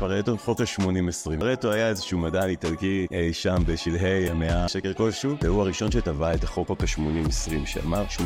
פרטו, 0.00 0.38
חוק 0.38 0.60
ה-80-20. 0.60 1.40
פרטו 1.40 1.72
היה 1.72 1.88
איזשהו 1.88 2.18
מדען 2.18 2.48
איטלקי 2.48 3.06
אי 3.10 3.32
שם 3.32 3.56
בשלהי 3.66 4.30
המאה 4.30 4.68
שקר 4.68 4.92
כלשהו, 4.92 5.34
והוא 5.42 5.60
הראשון 5.60 5.90
שטבע 5.90 6.34
את 6.34 6.44
החוק 6.44 6.68
חוק 6.68 6.82
ה-80-20, 6.82 7.66
שאמר 7.66 8.04
80% 8.16 8.22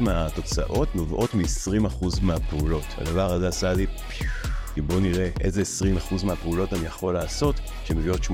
מהתוצאות 0.00 0.94
נובעות 0.94 1.34
מ-20% 1.34 2.06
מהפעולות. 2.22 2.84
הדבר 2.98 3.32
הזה 3.32 3.48
עשה 3.48 3.72
לי. 3.72 3.86
כי 4.78 4.82
בואו 4.82 5.00
נראה 5.00 5.28
איזה 5.40 5.62
20% 6.20 6.24
מהפעולות 6.24 6.72
אני 6.72 6.86
יכול 6.86 7.14
לעשות 7.14 7.60
שמביאות 7.84 8.20
80% 8.20 8.30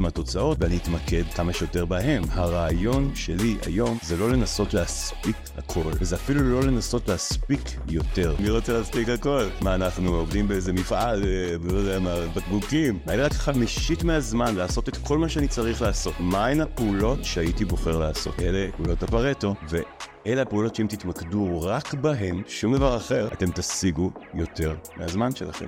מהתוצאות 0.00 0.56
ואני 0.60 0.76
אתמקד 0.76 1.22
כמה 1.34 1.52
שיותר 1.52 1.84
בהם. 1.84 2.22
הרעיון 2.30 3.10
שלי 3.14 3.56
היום 3.66 3.98
זה 4.02 4.16
לא 4.16 4.30
לנסות 4.30 4.74
להספיק 4.74 5.36
הכל, 5.58 5.90
וזה 6.00 6.16
אפילו 6.16 6.42
לא 6.42 6.62
לנסות 6.62 7.08
להספיק 7.08 7.60
יותר. 7.88 8.34
מי 8.40 8.50
רוצה 8.50 8.72
להספיק 8.72 9.08
הכל? 9.08 9.44
מה, 9.60 9.74
אנחנו 9.74 10.14
עובדים 10.14 10.48
באיזה 10.48 10.72
מפעל, 10.72 11.24
אה, 11.24 11.56
לא 11.72 11.78
יודע 11.78 11.98
מה, 11.98 12.14
בקבוקים? 12.36 12.98
היה 13.06 13.16
לי 13.16 13.22
רק 13.22 13.32
חמישית 13.32 14.04
מהזמן 14.04 14.54
לעשות 14.54 14.88
את 14.88 14.96
כל 14.96 15.18
מה 15.18 15.28
שאני 15.28 15.48
צריך 15.48 15.82
לעשות. 15.82 16.14
מהן 16.20 16.60
הפעולות 16.60 17.24
שהייתי 17.24 17.64
בוחר 17.64 17.98
לעשות? 17.98 18.40
אלה 18.40 18.66
פעולות 18.76 19.02
הפרטו, 19.02 19.54
ו... 19.70 19.78
אלה 20.26 20.42
הפעולות 20.42 20.74
שאם 20.74 20.86
תתמקדו 20.86 21.62
רק 21.62 21.94
בהן, 21.94 22.42
שום 22.46 22.76
דבר 22.76 22.96
אחר, 22.96 23.28
אתם 23.32 23.50
תשיגו 23.50 24.10
יותר 24.34 24.74
מהזמן 24.96 25.34
שלכם. 25.34 25.66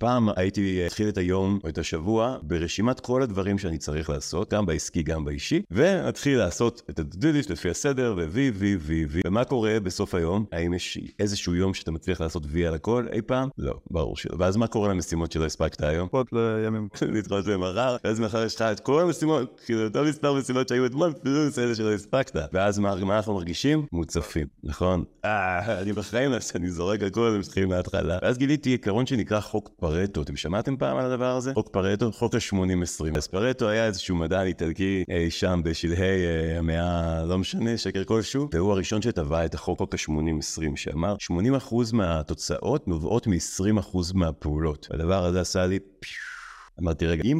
פעם 0.00 0.28
הייתי 0.36 0.86
אתחיל 0.86 1.08
את 1.08 1.18
היום 1.18 1.58
או 1.64 1.68
את 1.68 1.78
השבוע 1.78 2.38
ברשימת 2.42 3.00
כל 3.00 3.22
הדברים 3.22 3.58
שאני 3.58 3.78
צריך 3.78 4.10
לעשות, 4.10 4.54
גם 4.54 4.66
בעסקי, 4.66 5.02
גם 5.02 5.24
באישי, 5.24 5.62
ואתחיל 5.70 6.38
לעשות 6.38 6.82
את 6.90 6.98
הדודיש 6.98 7.50
לפי 7.50 7.70
הסדר, 7.70 8.14
ו-V, 8.16 8.36
V, 8.60 8.62
V, 8.88 9.14
V. 9.14 9.20
ומה 9.26 9.44
קורה 9.44 9.80
בסוף 9.80 10.14
היום? 10.14 10.44
האם 10.52 10.74
יש 10.74 10.98
איזשהו 11.20 11.54
יום 11.54 11.74
שאתה 11.74 11.90
מצליח 11.90 12.20
לעשות 12.20 12.44
V 12.44 12.58
על 12.66 12.74
הכל 12.74 13.06
אי 13.12 13.22
פעם? 13.22 13.48
לא, 13.58 13.74
ברור 13.90 14.16
שלא. 14.16 14.36
ואז 14.38 14.56
מה 14.56 14.66
קורה 14.66 14.88
למשימות 14.88 15.32
שלא 15.32 15.44
הספקת 15.44 15.82
היום? 15.82 16.06
לדחות 16.06 16.28
לימים. 16.32 16.88
לדחות 17.16 17.46
למחר, 17.46 17.96
ואז 18.04 18.20
מחר 18.20 18.44
יש 18.44 18.54
לך 18.54 18.62
את 18.62 18.80
כל 18.80 19.02
המשימות, 19.02 19.60
כאילו 19.66 19.84
אותו 19.84 20.04
מספר 20.04 20.34
משימות 20.34 20.68
שהיו 20.68 20.86
אתמול, 20.86 21.12
פלוס 21.22 21.58
אלה 21.58 21.74
שלא 21.74 21.92
הספקת. 21.92 22.40
ואז 22.52 22.78
מה, 22.78 22.92
אנחנו 22.92 23.34
מרגישים? 23.34 23.86
מוצפים, 23.92 24.46
נכון? 24.64 25.04
אה, 25.24 25.80
אני 25.80 25.92
בחיים 25.92 26.30
לא 26.30 26.40
שאני 26.40 26.70
זורק 26.70 27.02
הכל, 27.02 27.28
הם 27.34 27.40
מתחילים 27.40 27.68
מההתחלה. 27.68 28.18
ואז 28.22 28.38
גיליתי 28.38 28.70
עיקרון 28.70 29.06
שנקרא 29.06 29.40
חוק 29.40 29.70
פרטו. 29.94 30.22
אתם 30.22 30.36
שמעתם 30.36 30.76
פעם 30.76 30.96
על 30.96 31.12
הדבר 31.12 31.36
הזה? 31.36 31.54
חוק 31.54 31.68
פרטו, 31.68 32.12
חוק 32.12 32.34
ה-80-20. 32.34 33.16
אז 33.16 33.26
פרטו 33.26 33.68
היה 33.68 33.86
איזשהו 33.86 34.16
מדען 34.16 34.46
איטלקי 34.46 35.04
אי 35.08 35.30
שם 35.30 35.60
בשלהי 35.64 36.26
אה, 36.26 36.58
המאה, 36.58 37.24
לא 37.24 37.38
משנה, 37.38 37.76
שקר 37.76 38.04
כלשהו, 38.04 38.48
והוא 38.52 38.72
הראשון 38.72 39.02
שטבע 39.02 39.44
את 39.44 39.54
החוק 39.54 39.78
חוק 39.78 39.94
ה-80-20, 39.94 40.76
שאמר 40.76 41.16
80% 41.70 41.74
מהתוצאות 41.92 42.88
נובעות 42.88 43.26
מ-20% 43.26 43.98
מהפעולות. 44.14 44.88
הדבר 44.90 45.24
הזה 45.24 45.40
עשה 45.40 45.66
לי. 45.66 45.78
אמרתי, 46.80 47.06
רגע, 47.06 47.22
אם 47.24 47.38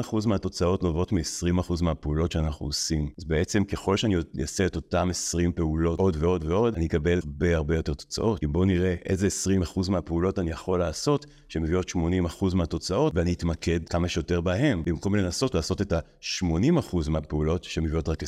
80% 0.00 0.26
מהתוצאות 0.26 0.82
נובעות 0.82 1.12
מ-20% 1.12 1.82
מהפעולות 1.82 2.32
שאנחנו 2.32 2.66
עושים, 2.66 3.08
אז 3.18 3.24
בעצם 3.24 3.64
ככל 3.64 3.96
שאני 3.96 4.16
אעשה 4.40 4.66
את 4.66 4.76
אותם 4.76 5.08
20 5.10 5.52
פעולות 5.52 5.98
עוד 5.98 6.16
ועוד 6.20 6.44
ועוד, 6.44 6.74
אני 6.74 6.86
אקבל 6.86 7.18
הרבה 7.24 7.56
הרבה 7.56 7.76
יותר 7.76 7.94
תוצאות. 7.94 8.38
כי 8.38 8.46
בואו 8.46 8.64
נראה 8.64 8.94
איזה 9.06 9.28
20% 9.74 9.90
מהפעולות 9.90 10.38
אני 10.38 10.50
יכול 10.50 10.78
לעשות, 10.78 11.26
שמביאות 11.48 11.90
80% 11.90 12.54
מהתוצאות, 12.54 13.12
ואני 13.16 13.32
אתמקד 13.32 13.80
כמה 13.88 14.08
שיותר 14.08 14.40
בהם, 14.40 14.82
במקום 14.86 15.14
לנסות 15.14 15.54
לעשות 15.54 15.80
את 15.80 15.92
ה-80% 15.92 17.10
מהפעולות, 17.10 17.64
שמביאות 17.64 18.08
רק 18.08 18.22
20% 18.22 18.26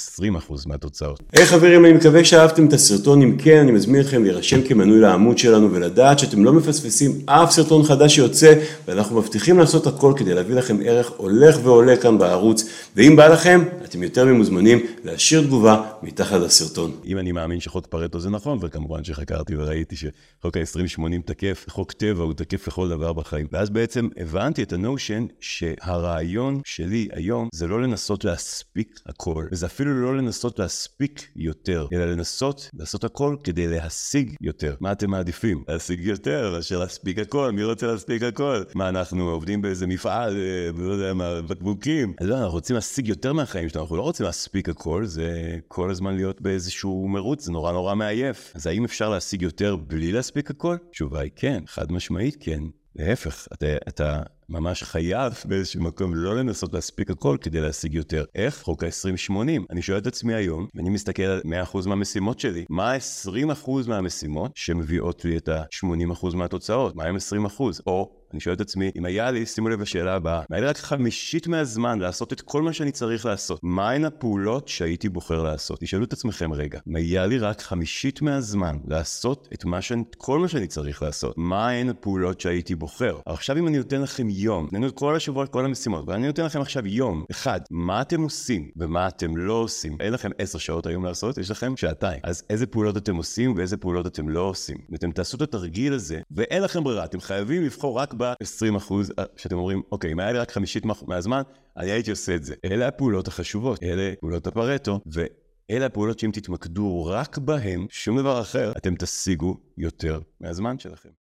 מהתוצאות. 0.66 1.22
היי 1.32 1.44
hey, 1.44 1.46
חברים, 1.46 1.84
אני 1.84 1.92
מקווה 1.92 2.24
שאהבתם 2.24 2.66
את 2.66 2.72
הסרטון. 2.72 3.22
אם 3.22 3.36
כן, 3.38 3.58
אני 3.58 3.72
מזמין 3.72 4.00
אתכם 4.00 4.22
להירשם 4.22 4.62
כמנוי 4.62 5.00
לעמוד 5.00 5.38
שלנו 5.38 5.72
ולדעת 5.72 6.18
שאתם 6.18 6.44
לא 6.44 6.52
מפספסים 6.52 7.10
אף 7.26 7.50
סרטון 7.50 7.82
חדש 7.82 8.14
שיוצא, 8.14 8.54
ואנחנו 8.88 9.16
מבטיחים 9.16 9.58
לעשות 9.58 9.86
הכל 9.86 10.12
כדי 10.16 10.34
להביא 10.42 10.56
לכם 10.56 10.76
ערך 10.84 11.10
הולך 11.16 11.56
ועולה 11.62 11.96
כאן 11.96 12.18
בערוץ, 12.18 12.64
ואם 12.96 13.16
בא 13.16 13.28
לכם, 13.28 13.64
אתם 13.84 14.02
יותר 14.02 14.24
ממוזמנים 14.24 14.86
להשאיר 15.04 15.42
תגובה 15.42 15.82
מתחת 16.02 16.40
לסרטון. 16.40 16.96
אם 17.04 17.18
אני 17.18 17.32
מאמין 17.32 17.60
שחוק 17.60 17.86
פרטו 17.86 18.20
זה 18.20 18.30
נכון, 18.30 18.58
וכמובן 18.60 19.04
שחקרתי 19.04 19.56
וראיתי 19.56 19.96
שחוק 19.96 20.56
ה-2080 20.56 21.22
תקף, 21.24 21.64
חוק 21.68 21.92
טבע 21.92 22.22
הוא 22.22 22.32
תקף 22.32 22.68
לכל 22.68 22.88
דבר 22.88 23.12
בחיים. 23.12 23.46
ואז 23.52 23.70
בעצם 23.70 24.08
הבנתי 24.16 24.62
את 24.62 24.72
הנושן 24.72 25.26
שהרעיון 25.40 26.60
שלי 26.64 27.08
היום 27.12 27.48
זה 27.54 27.66
לא 27.66 27.82
לנסות 27.82 28.24
להספיק 28.24 29.00
הכל, 29.06 29.46
וזה 29.52 29.66
אפילו 29.66 30.02
לא 30.02 30.16
לנסות 30.16 30.58
להספיק 30.58 31.28
יותר, 31.36 31.86
אלא 31.92 32.04
לנסות 32.04 32.70
לעשות 32.74 33.04
הכל 33.04 33.36
כדי 33.44 33.68
להשיג 33.68 34.34
יותר. 34.40 34.74
מה 34.80 34.92
אתם 34.92 35.10
מעדיפים? 35.10 35.64
להשיג 35.68 36.00
יותר 36.00 36.52
מאשר 36.56 36.78
להספיק 36.78 37.18
הכל? 37.18 37.50
מי 37.52 37.64
רוצה 37.64 37.86
להספיק 37.86 38.22
הכל? 38.22 38.62
מה, 38.74 38.88
אנחנו 38.88 39.30
עובדים 39.30 39.62
באיזה 39.62 39.86
מפעל 39.86 40.31
לא 40.74 40.92
יודע 40.92 41.14
מה, 41.14 41.42
בקבוקים. 41.42 42.14
לא, 42.20 42.38
אנחנו 42.38 42.52
רוצים 42.52 42.76
להשיג 42.76 43.08
יותר 43.08 43.32
מהחיים 43.32 43.68
שלנו, 43.68 43.84
אנחנו 43.84 43.96
לא 43.96 44.02
רוצים 44.02 44.26
להספיק 44.26 44.68
הכל, 44.68 45.06
זה 45.06 45.58
כל 45.68 45.90
הזמן 45.90 46.14
להיות 46.14 46.40
באיזשהו 46.40 47.08
מרוץ, 47.08 47.44
זה 47.44 47.52
נורא 47.52 47.72
נורא 47.72 47.94
מעייף. 47.94 48.52
אז 48.54 48.66
האם 48.66 48.84
אפשר 48.84 49.08
להשיג 49.10 49.42
יותר 49.42 49.76
בלי 49.76 50.12
להספיק 50.12 50.50
הכל? 50.50 50.76
התשובה 50.88 51.20
היא 51.20 51.30
כן, 51.36 51.62
חד 51.66 51.92
משמעית 51.92 52.36
כן. 52.40 52.62
להפך, 52.96 53.48
אתה, 53.52 53.66
אתה 53.88 54.22
ממש 54.48 54.82
חייב 54.82 55.32
באיזשהו 55.44 55.82
מקום 55.82 56.14
לא 56.14 56.36
לנסות 56.36 56.72
להספיק 56.72 57.10
הכל 57.10 57.36
כדי 57.40 57.60
להשיג 57.60 57.94
יותר. 57.94 58.24
איך? 58.34 58.62
חוק 58.62 58.84
ה-2080. 58.84 59.62
אני 59.70 59.82
שואל 59.82 59.98
את 59.98 60.06
עצמי 60.06 60.34
היום, 60.34 60.66
ואני 60.74 60.90
מסתכל 60.90 61.22
על 61.22 61.40
100% 61.72 61.88
מהמשימות 61.88 62.40
שלי, 62.40 62.64
מה 62.70 62.96
20% 62.96 63.70
מהמשימות 63.88 64.52
שמביאות 64.54 65.24
לי 65.24 65.36
את 65.36 65.48
ה-80% 65.48 66.36
מהתוצאות? 66.36 66.96
מה 66.96 67.04
הם 67.04 67.16
20%? 67.16 67.62
או 67.86 68.21
אני 68.32 68.40
שואל 68.40 68.54
את 68.54 68.60
עצמי, 68.60 68.90
אם 68.98 69.04
היה 69.04 69.30
לי, 69.30 69.46
שימו 69.46 69.68
לב 69.68 69.80
לשאלה 69.80 70.14
הבאה, 70.14 70.42
היה 70.50 70.60
לי 70.60 70.66
רק 70.66 70.76
חמישית 70.76 71.46
מהזמן 71.46 71.98
לעשות 71.98 72.32
את 72.32 72.40
כל 72.40 72.62
מה 72.62 72.72
שאני 72.72 72.92
צריך 72.92 73.26
לעשות, 73.26 73.60
מהן 73.62 74.04
הפעולות 74.04 74.68
שהייתי 74.68 75.08
בוחר 75.08 75.42
לעשות? 75.42 75.80
תשאלו 75.80 76.04
את 76.04 76.12
עצמכם 76.12 76.52
רגע, 76.52 76.80
אם 76.88 76.96
היה 76.96 77.26
לי 77.26 77.38
רק 77.38 77.60
חמישית 77.60 78.22
מהזמן 78.22 78.76
לעשות 78.86 79.48
את 79.54 79.64
מה 79.64 79.82
שאני, 79.82 80.02
כל 80.16 80.38
מה 80.38 80.48
שאני 80.48 80.66
צריך 80.66 81.02
לעשות, 81.02 81.34
מהן 81.38 81.88
הפעולות 81.88 82.40
שהייתי 82.40 82.74
בוחר? 82.74 83.18
עכשיו 83.26 83.58
אם 83.58 83.68
אני 83.68 83.78
נותן 83.78 84.02
לכם 84.02 84.30
יום, 84.30 84.64
נתנו 84.72 84.86
את 84.86 84.94
כל 84.94 85.16
השבוע, 85.16 85.46
כל 85.46 85.64
המשימות, 85.64 86.04
ואני 86.08 86.26
נותן 86.26 86.44
לכם 86.44 86.60
עכשיו 86.60 86.86
יום, 86.86 87.24
אחד, 87.30 87.60
מה 87.70 88.00
אתם 88.00 88.22
עושים 88.22 88.70
ומה 88.76 89.08
אתם 89.08 89.36
לא 89.36 89.52
עושים? 89.52 89.96
אין 90.00 90.12
לכם 90.12 90.30
עשר 90.38 90.58
שעות 90.58 90.86
היום 90.86 91.04
לעשות, 91.04 91.38
יש 91.38 91.50
לכם 91.50 91.76
שעתיים. 91.76 92.20
אז 92.22 92.42
איזה 92.50 92.66
פעולות 92.66 92.96
אתם 92.96 93.16
עושים 93.16 93.54
ואיזה 93.56 93.76
פעולות 93.76 94.06
אתם 94.06 94.28
לא 94.28 94.40
עושים? 94.40 94.76
ואתם 94.90 95.12
תעשו 95.12 95.36
את 95.36 95.42
התרגיל 95.42 95.92
הזה, 95.92 96.20
ואין 96.30 96.62
לכם 96.62 96.84
ברירה, 96.84 97.04
אתם 97.04 97.20
חייבים 97.20 97.62
לבחור 97.62 97.98
רק 97.98 98.14
ב-20 98.22 98.76
אחוז, 98.76 99.12
אה, 99.18 99.24
שאתם 99.36 99.56
אומרים, 99.56 99.82
אוקיי, 99.92 100.12
אם 100.12 100.20
היה 100.20 100.32
לי 100.32 100.38
רק 100.38 100.50
חמישית 100.50 100.84
מהזמן, 101.06 101.42
אני 101.76 101.90
הייתי 101.90 102.10
עושה 102.10 102.34
את 102.34 102.44
זה. 102.44 102.54
אלה 102.64 102.88
הפעולות 102.88 103.28
החשובות, 103.28 103.82
אלה 103.82 104.12
פעולות 104.20 104.46
הפרטו, 104.46 105.00
ואלה 105.06 105.86
הפעולות 105.86 106.18
שאם 106.18 106.30
תתמקדו 106.32 107.04
רק 107.04 107.38
בהן, 107.38 107.86
שום 107.90 108.18
דבר 108.18 108.40
אחר, 108.40 108.72
אתם 108.76 108.94
תשיגו 108.94 109.56
יותר 109.78 110.20
מהזמן 110.40 110.78
שלכם. 110.78 111.21